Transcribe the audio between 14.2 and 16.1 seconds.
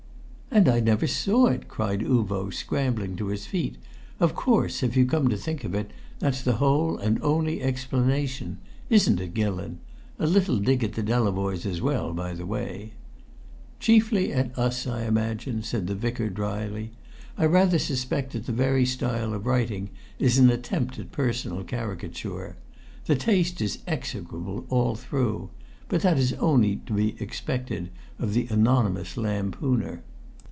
at us, I imagine," said the